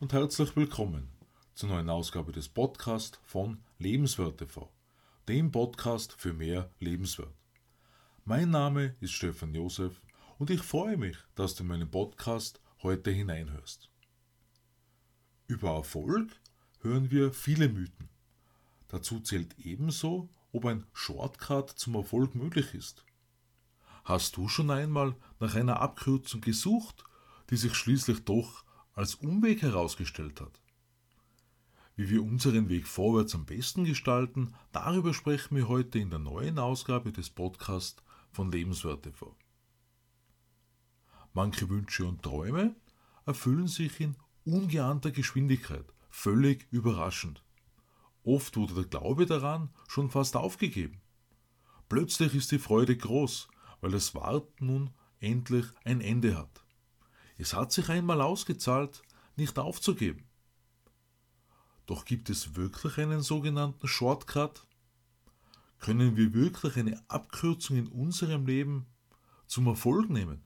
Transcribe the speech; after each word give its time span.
und 0.00 0.12
herzlich 0.12 0.54
willkommen 0.54 1.08
zur 1.54 1.70
neuen 1.70 1.90
Ausgabe 1.90 2.30
des 2.30 2.48
Podcasts 2.48 3.18
von 3.24 3.64
Lebenswert 3.78 4.38
TV, 4.38 4.72
dem 5.26 5.50
Podcast 5.50 6.12
für 6.12 6.32
mehr 6.32 6.70
Lebenswert. 6.78 7.34
Mein 8.24 8.50
Name 8.50 8.94
ist 9.00 9.10
Stefan 9.10 9.52
Josef 9.52 10.00
und 10.38 10.50
ich 10.50 10.60
freue 10.60 10.96
mich, 10.96 11.16
dass 11.34 11.56
du 11.56 11.64
in 11.64 11.70
meinen 11.70 11.90
Podcast 11.90 12.60
heute 12.84 13.10
hineinhörst. 13.10 13.90
Über 15.48 15.74
Erfolg 15.74 16.30
hören 16.80 17.10
wir 17.10 17.32
viele 17.32 17.68
Mythen. 17.68 18.08
Dazu 18.86 19.18
zählt 19.18 19.58
ebenso, 19.58 20.28
ob 20.52 20.66
ein 20.66 20.86
Shortcut 20.92 21.70
zum 21.70 21.96
Erfolg 21.96 22.36
möglich 22.36 22.72
ist. 22.72 23.04
Hast 24.04 24.36
du 24.36 24.46
schon 24.46 24.70
einmal 24.70 25.16
nach 25.40 25.56
einer 25.56 25.80
Abkürzung 25.80 26.40
gesucht, 26.40 27.02
die 27.50 27.56
sich 27.56 27.74
schließlich 27.74 28.24
doch 28.24 28.62
als 28.98 29.14
Umweg 29.14 29.62
herausgestellt 29.62 30.40
hat? 30.40 30.60
Wie 31.94 32.10
wir 32.10 32.20
unseren 32.20 32.68
Weg 32.68 32.88
vorwärts 32.88 33.32
am 33.32 33.46
besten 33.46 33.84
gestalten, 33.84 34.54
darüber 34.72 35.14
sprechen 35.14 35.54
wir 35.54 35.68
heute 35.68 36.00
in 36.00 36.10
der 36.10 36.18
neuen 36.18 36.58
Ausgabe 36.58 37.12
des 37.12 37.30
Podcasts 37.30 38.02
von 38.32 38.50
Lebenswert 38.50 39.04
TV. 39.04 39.36
Manche 41.32 41.70
Wünsche 41.70 42.06
und 42.06 42.24
Träume 42.24 42.74
erfüllen 43.24 43.68
sich 43.68 44.00
in 44.00 44.16
ungeahnter 44.44 45.12
Geschwindigkeit, 45.12 45.86
völlig 46.10 46.66
überraschend. 46.72 47.44
Oft 48.24 48.56
wurde 48.56 48.74
der 48.74 48.84
Glaube 48.84 49.26
daran 49.26 49.70
schon 49.86 50.10
fast 50.10 50.34
aufgegeben. 50.34 51.00
Plötzlich 51.88 52.34
ist 52.34 52.50
die 52.50 52.58
Freude 52.58 52.96
groß, 52.96 53.46
weil 53.80 53.92
das 53.92 54.16
Warten 54.16 54.66
nun 54.66 54.90
endlich 55.20 55.66
ein 55.84 56.00
Ende 56.00 56.36
hat. 56.36 56.64
Es 57.38 57.54
hat 57.54 57.72
sich 57.72 57.88
einmal 57.88 58.20
ausgezahlt, 58.20 59.02
nicht 59.36 59.58
aufzugeben. 59.58 60.28
Doch 61.86 62.04
gibt 62.04 62.28
es 62.28 62.56
wirklich 62.56 62.98
einen 62.98 63.22
sogenannten 63.22 63.86
Shortcut? 63.86 64.66
Können 65.78 66.16
wir 66.16 66.34
wirklich 66.34 66.76
eine 66.76 67.00
Abkürzung 67.08 67.76
in 67.76 67.86
unserem 67.86 68.44
Leben 68.44 68.86
zum 69.46 69.68
Erfolg 69.68 70.10
nehmen? 70.10 70.42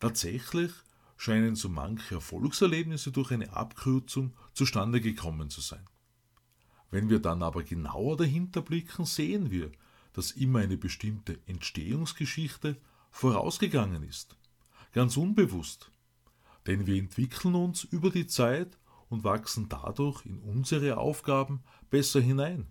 Tatsächlich 0.00 0.72
scheinen 1.16 1.54
so 1.54 1.68
manche 1.68 2.16
Erfolgserlebnisse 2.16 3.12
durch 3.12 3.30
eine 3.30 3.52
Abkürzung 3.52 4.34
zustande 4.52 5.00
gekommen 5.00 5.48
zu 5.48 5.60
sein. 5.60 5.86
Wenn 6.90 7.08
wir 7.08 7.20
dann 7.20 7.44
aber 7.44 7.62
genauer 7.62 8.16
dahinter 8.16 8.62
blicken, 8.62 9.04
sehen 9.04 9.50
wir, 9.50 9.70
dass 10.12 10.32
immer 10.32 10.58
eine 10.58 10.76
bestimmte 10.76 11.38
Entstehungsgeschichte 11.46 12.80
vorausgegangen 13.12 14.02
ist. 14.02 14.36
Ganz 14.92 15.16
unbewusst. 15.16 15.90
Denn 16.66 16.86
wir 16.86 16.96
entwickeln 16.96 17.54
uns 17.54 17.84
über 17.84 18.10
die 18.10 18.26
Zeit 18.26 18.78
und 19.08 19.24
wachsen 19.24 19.68
dadurch 19.68 20.24
in 20.26 20.38
unsere 20.38 20.98
Aufgaben 20.98 21.62
besser 21.90 22.20
hinein. 22.20 22.66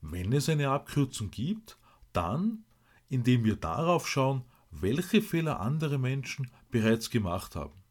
Wenn 0.00 0.32
es 0.32 0.48
eine 0.48 0.70
Abkürzung 0.70 1.30
gibt, 1.30 1.78
dann, 2.12 2.64
indem 3.08 3.44
wir 3.44 3.56
darauf 3.56 4.08
schauen, 4.08 4.44
welche 4.70 5.20
Fehler 5.20 5.60
andere 5.60 5.98
Menschen 5.98 6.50
bereits 6.70 7.10
gemacht 7.10 7.56
haben. 7.56 7.82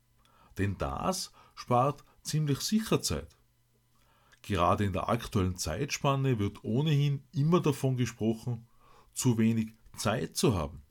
Denn 0.58 0.78
das 0.78 1.32
spart 1.56 2.04
ziemlich 2.22 2.60
sicher 2.62 3.02
Zeit. 3.02 3.36
Gerade 4.42 4.86
in 4.86 4.94
der 4.94 5.10
aktuellen 5.10 5.58
Zeitspanne 5.58 6.40
wird 6.40 6.64
ohnehin 6.64 7.23
immer 7.34 7.60
davon 7.62 7.98
gesprochen, 7.98 8.67
zu 9.14 9.38
wenig 9.38 9.73
Zeit 9.98 10.38
zu 10.38 10.56
haben. 10.56 10.82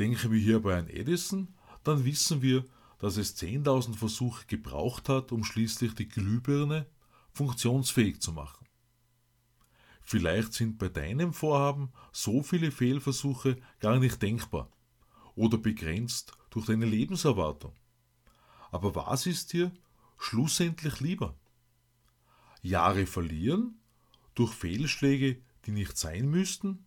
Denken 0.00 0.32
wir 0.32 0.40
hierbei 0.40 0.78
an 0.78 0.88
Edison, 0.88 1.54
dann 1.84 2.06
wissen 2.06 2.40
wir, 2.40 2.64
dass 3.00 3.18
es 3.18 3.36
10.000 3.36 3.96
Versuche 3.96 4.46
gebraucht 4.46 5.10
hat, 5.10 5.30
um 5.30 5.44
schließlich 5.44 5.94
die 5.94 6.08
Glühbirne 6.08 6.86
funktionsfähig 7.34 8.18
zu 8.18 8.32
machen. 8.32 8.66
Vielleicht 10.00 10.54
sind 10.54 10.78
bei 10.78 10.88
deinem 10.88 11.34
Vorhaben 11.34 11.92
so 12.12 12.42
viele 12.42 12.70
Fehlversuche 12.70 13.58
gar 13.78 13.98
nicht 13.98 14.22
denkbar 14.22 14.72
oder 15.34 15.58
begrenzt 15.58 16.32
durch 16.48 16.64
deine 16.64 16.86
Lebenserwartung. 16.86 17.74
Aber 18.70 18.94
was 18.94 19.26
ist 19.26 19.52
dir 19.52 19.70
schlussendlich 20.16 21.00
lieber? 21.00 21.38
Jahre 22.62 23.04
verlieren 23.04 23.78
durch 24.34 24.54
Fehlschläge, 24.54 25.42
die 25.66 25.72
nicht 25.72 25.98
sein 25.98 26.30
müssten? 26.30 26.86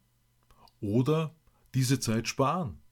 Oder 0.82 1.36
diese 1.76 2.00
Zeit 2.00 2.28
sparen? 2.28 2.83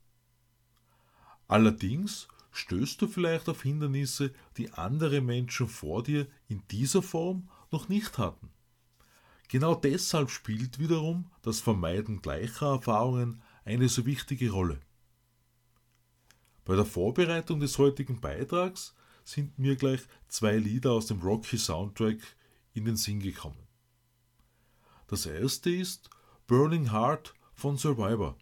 Allerdings 1.51 2.29
stößt 2.53 3.01
du 3.01 3.07
vielleicht 3.07 3.49
auf 3.49 3.63
Hindernisse, 3.63 4.31
die 4.55 4.71
andere 4.71 5.19
Menschen 5.19 5.67
vor 5.67 6.01
dir 6.01 6.27
in 6.47 6.63
dieser 6.71 7.01
Form 7.01 7.49
noch 7.71 7.89
nicht 7.89 8.17
hatten. 8.17 8.51
Genau 9.49 9.75
deshalb 9.75 10.29
spielt 10.29 10.79
wiederum 10.79 11.29
das 11.41 11.59
Vermeiden 11.59 12.21
gleicher 12.21 12.67
Erfahrungen 12.67 13.41
eine 13.65 13.89
so 13.89 14.05
wichtige 14.05 14.49
Rolle. 14.49 14.79
Bei 16.63 16.77
der 16.77 16.85
Vorbereitung 16.85 17.59
des 17.59 17.77
heutigen 17.77 18.21
Beitrags 18.21 18.95
sind 19.25 19.59
mir 19.59 19.75
gleich 19.75 20.03
zwei 20.29 20.55
Lieder 20.55 20.93
aus 20.93 21.07
dem 21.07 21.19
Rocky 21.19 21.57
Soundtrack 21.57 22.19
in 22.73 22.85
den 22.85 22.95
Sinn 22.95 23.19
gekommen. 23.19 23.67
Das 25.07 25.25
erste 25.25 25.69
ist 25.69 26.09
Burning 26.47 26.93
Heart 26.93 27.33
von 27.55 27.75
Survivor, 27.75 28.37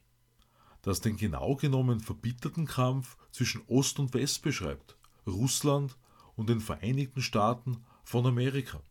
das 0.90 1.02
den 1.02 1.18
genau 1.18 1.56
genommen 1.56 2.00
verbitterten 2.00 2.66
Kampf 2.66 3.16
zwischen 3.30 3.62
Ost 3.68 4.00
und 4.00 4.16
West 4.16 4.42
beschreibt, 4.42 4.98
Russland 5.28 5.96
und 6.36 6.50
den 6.50 6.62
Vereinigten 6.62 7.22
Staaten 7.22 7.86
von 8.04 8.26
Amerika. 8.26 8.82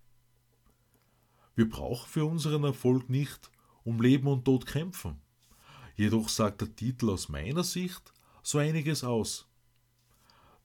Wir 1.57 1.69
brauchen 1.69 2.09
für 2.09 2.25
unseren 2.25 2.63
Erfolg 2.63 3.11
nicht 3.11 3.51
um 3.83 4.01
Leben 4.01 4.29
und 4.29 4.45
Tod 4.45 4.65
kämpfen. 4.65 5.21
Jedoch 5.97 6.29
sagt 6.29 6.61
der 6.61 6.77
Titel 6.77 7.11
aus 7.11 7.29
meiner 7.29 7.65
Sicht 7.65 8.13
so 8.45 8.59
einiges 8.59 9.03
aus. 9.03 9.49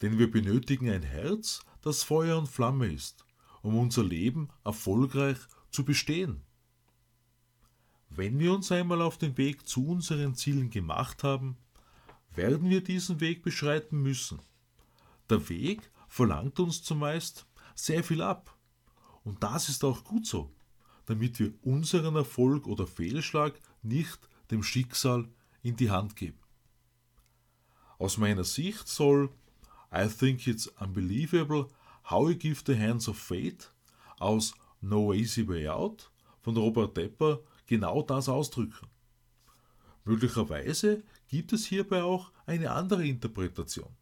Denn 0.04 0.20
wir 0.20 0.30
benötigen 0.30 0.88
ein 0.92 1.02
Herz, 1.02 1.62
das 1.82 2.04
Feuer 2.04 2.38
und 2.38 2.48
Flamme 2.48 2.94
ist, 2.94 3.26
um 3.64 3.76
unser 3.76 4.04
Leben 4.04 4.50
erfolgreich 4.64 5.40
zu 5.72 5.84
bestehen. 5.84 6.44
Wenn 8.16 8.40
wir 8.40 8.54
uns 8.54 8.72
einmal 8.72 9.02
auf 9.02 9.18
den 9.18 9.38
Weg 9.38 9.68
zu 9.68 9.88
unseren 9.88 10.36
Zielen 10.36 10.70
gemacht 10.70 11.24
haben, 11.24 11.58
werden 12.36 12.70
wir 12.70 12.84
diesen 12.84 13.20
Weg 13.20 13.44
beschreiten 13.44 14.02
müssen. 14.02 14.40
Der 15.30 15.48
Weg 15.50 15.90
verlangt 16.08 16.60
uns 16.60 16.84
zumeist 16.84 17.46
sehr 17.76 18.04
viel 18.04 18.22
ab. 18.22 18.56
Und 19.24 19.42
das 19.42 19.70
ist 19.70 19.84
auch 19.84 20.04
gut 20.04 20.26
so 20.26 20.52
damit 21.06 21.40
wir 21.40 21.54
unseren 21.64 22.16
Erfolg 22.16 22.68
oder 22.68 22.88
Fehlschlag 22.88 23.60
nicht 23.82 24.20
dem 24.52 24.64
Schicksal 24.64 25.28
in 25.62 25.76
die 25.76 25.92
Hand 25.92 26.16
geben. 26.16 26.40
Aus 27.98 28.18
meiner 28.18 28.44
Sicht 28.44 28.88
soll 28.88 29.30
I 29.94 30.08
think 30.08 30.48
it's 30.48 30.68
unbelievable 30.80 31.68
how 32.10 32.30
you 32.30 32.36
give 32.36 32.64
the 32.66 32.78
hands 32.78 33.08
of 33.08 33.18
fate 33.18 33.72
aus 34.20 34.54
No 34.82 35.14
Easy 35.14 35.48
Way 35.48 35.70
Out 35.70 36.12
von 36.42 36.58
Robert 36.58 36.98
Depper 36.98 37.40
genau 37.66 38.02
das 38.02 38.30
ausdrücken. 38.30 38.88
Möglicherweise 40.06 41.04
gibt 41.28 41.54
es 41.54 41.66
hierbei 41.66 42.04
auch 42.04 42.32
eine 42.46 42.72
andere 42.72 43.08
Interpretation. 43.08 43.96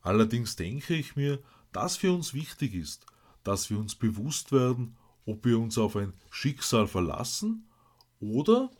Allerdings 0.00 0.56
denke 0.56 0.94
ich 0.94 1.16
mir, 1.16 1.42
dass 1.72 1.96
für 1.96 2.12
uns 2.12 2.32
wichtig 2.32 2.74
ist, 2.74 3.06
dass 3.42 3.70
wir 3.70 3.78
uns 3.78 3.94
bewusst 3.94 4.50
werden, 4.52 4.96
ob 5.26 5.44
wir 5.44 5.58
uns 5.58 5.78
auf 5.78 5.96
ein 5.96 6.14
Schicksal 6.30 6.86
verlassen 6.86 7.68
oder 8.18 8.70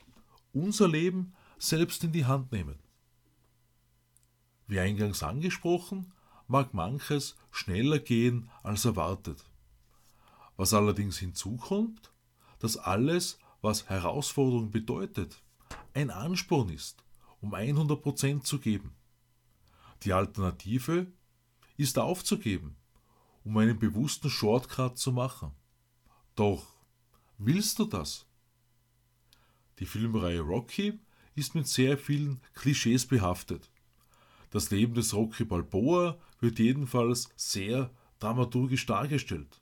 unser 0.53 0.87
Leben 0.87 1.33
selbst 1.57 2.03
in 2.03 2.11
die 2.11 2.25
Hand 2.25 2.51
nehmen. 2.51 2.79
Wie 4.67 4.79
eingangs 4.79 5.21
angesprochen, 5.21 6.11
mag 6.47 6.73
manches 6.73 7.35
schneller 7.51 7.99
gehen 7.99 8.49
als 8.63 8.85
erwartet. 8.85 9.45
Was 10.57 10.73
allerdings 10.73 11.17
hinzukommt, 11.17 12.11
dass 12.59 12.77
alles, 12.77 13.39
was 13.61 13.89
Herausforderung 13.89 14.71
bedeutet, 14.71 15.41
ein 15.93 16.09
Ansporn 16.09 16.69
ist, 16.69 17.03
um 17.41 17.53
100% 17.53 18.43
zu 18.43 18.59
geben. 18.59 18.95
Die 20.03 20.13
Alternative 20.13 21.07
ist 21.77 21.99
aufzugeben, 21.99 22.75
um 23.43 23.57
einen 23.57 23.77
bewussten 23.77 24.29
Shortcut 24.29 24.97
zu 24.97 25.11
machen. 25.11 25.51
Doch, 26.35 26.65
willst 27.37 27.79
du 27.79 27.85
das? 27.85 28.25
Die 29.79 29.85
Filmreihe 29.85 30.41
Rocky 30.41 30.99
ist 31.35 31.55
mit 31.55 31.67
sehr 31.67 31.97
vielen 31.97 32.41
Klischees 32.53 33.05
behaftet. 33.05 33.69
Das 34.49 34.69
Leben 34.69 34.93
des 34.93 35.13
Rocky 35.13 35.45
Balboa 35.45 36.17
wird 36.39 36.59
jedenfalls 36.59 37.29
sehr 37.35 37.89
dramaturgisch 38.19 38.85
dargestellt. 38.85 39.61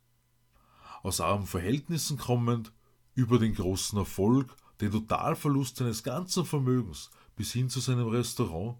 Aus 1.03 1.21
armen 1.21 1.45
Verhältnissen 1.45 2.17
kommend, 2.17 2.73
über 3.19 3.37
den 3.37 3.53
großen 3.53 3.99
Erfolg, 3.99 4.55
den 4.79 4.91
Totalverlust 4.91 5.75
seines 5.75 6.03
ganzen 6.03 6.45
Vermögens 6.45 7.09
bis 7.35 7.51
hin 7.51 7.69
zu 7.69 7.81
seinem 7.81 8.07
Restaurant, 8.07 8.77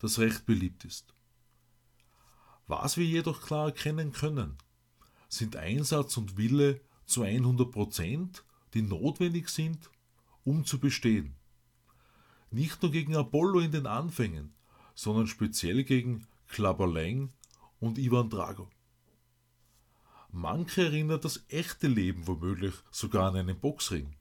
das 0.00 0.18
recht 0.18 0.44
beliebt 0.44 0.84
ist. 0.84 1.14
Was 2.66 2.96
wir 2.96 3.06
jedoch 3.06 3.42
klar 3.42 3.66
erkennen 3.66 4.12
können, 4.12 4.58
sind 5.28 5.54
Einsatz 5.54 6.16
und 6.16 6.36
Wille 6.36 6.80
zu 7.04 7.22
100 7.22 7.70
Prozent, 7.70 8.44
die 8.74 8.82
notwendig 8.82 9.48
sind, 9.48 9.88
um 10.42 10.64
zu 10.64 10.80
bestehen. 10.80 11.36
Nicht 12.50 12.82
nur 12.82 12.90
gegen 12.90 13.14
Apollo 13.14 13.60
in 13.60 13.70
den 13.70 13.86
Anfängen, 13.86 14.52
sondern 14.94 15.28
speziell 15.28 15.84
gegen 15.84 16.26
Klapperleng 16.48 17.32
und 17.78 17.98
Ivan 17.98 18.30
Drago. 18.30 18.68
Manche 20.38 20.84
erinnert 20.84 21.24
das 21.24 21.46
echte 21.48 21.86
Leben 21.86 22.26
womöglich 22.26 22.74
sogar 22.90 23.28
an 23.28 23.36
einen 23.36 23.58
Boxring. 23.58 24.16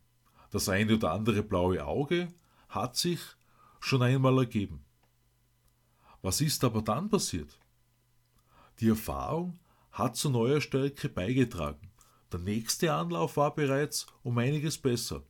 Das 0.50 0.70
eine 0.70 0.96
oder 0.96 1.12
andere 1.12 1.44
blaue 1.44 1.86
Auge 1.86 2.30
hat 2.70 2.96
sich 2.96 3.20
schon 3.82 4.02
einmal 4.02 4.38
ergeben. 4.38 4.86
Was 6.22 6.40
ist 6.40 6.64
aber 6.64 6.82
dann 6.82 7.10
passiert? 7.10 7.60
Die 8.80 8.88
Erfahrung 8.88 9.60
hat 9.92 10.16
zu 10.16 10.30
neuer 10.30 10.62
Stärke 10.62 11.10
beigetragen. 11.10 11.92
Der 12.32 12.40
nächste 12.40 12.94
Anlauf 12.94 13.36
war 13.36 13.54
bereits 13.54 14.08
um 14.24 14.38
einiges 14.38 14.78
besser. 14.78 15.22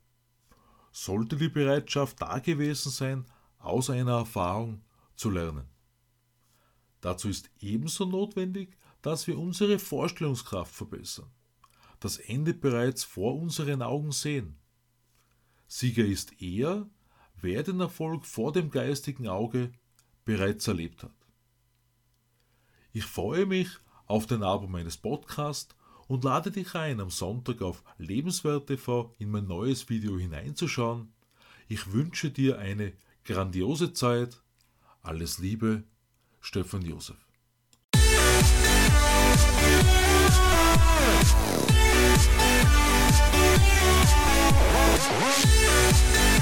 Sollte 0.91 1.35
die 1.35 1.49
Bereitschaft 1.49 2.21
da 2.21 2.37
gewesen 2.37 2.91
sein, 2.91 3.25
aus 3.57 3.89
einer 3.89 4.17
Erfahrung 4.17 4.83
zu 5.15 5.31
lernen. 5.31 5.67
Dazu 7.06 7.30
ist 7.30 7.52
ebenso 7.60 8.06
notwendig, 8.06 8.75
dass 9.04 9.28
wir 9.28 9.38
unsere 9.38 9.78
Vorstellungskraft 9.78 10.74
verbessern, 10.74 11.30
das 12.00 12.18
Ende 12.18 12.56
bereits 12.56 13.04
vor 13.04 13.40
unseren 13.40 13.84
Augen 13.84 14.12
sehen. 14.12 14.57
Sieger 15.68 16.04
ist 16.04 16.42
er, 16.42 16.90
wer 17.40 17.62
den 17.62 17.80
Erfolg 17.80 18.25
vor 18.25 18.52
dem 18.54 18.72
geistigen 18.72 19.28
Auge 19.28 19.72
bereits 20.24 20.68
erlebt 20.68 21.04
hat. 21.04 21.13
Ich 22.92 23.06
freue 23.06 23.46
mich 23.46 23.69
auf 24.07 24.25
den 24.25 24.42
Abo 24.42 24.66
meines 24.66 24.98
Podcasts 24.98 25.75
und 26.07 26.24
lade 26.24 26.50
dich 26.50 26.74
ein, 26.74 27.00
am 27.00 27.12
Sonntag 27.12 27.62
auf 27.62 27.84
Lebenswert 28.00 28.66
TV 28.66 29.13
in 29.19 29.30
mein 29.30 29.46
neues 29.46 29.90
Video 29.90 30.18
hineinzuschauen. 30.18 31.13
Ich 31.68 31.94
wünsche 31.94 32.31
dir 32.31 32.57
eine 32.57 32.94
grandiose 33.25 33.94
Zeit. 33.94 34.42
Alles 35.04 35.38
Liebe, 35.38 35.84
Stefan 36.45 36.86
Josef. 36.86 37.15
We'll 45.21 46.34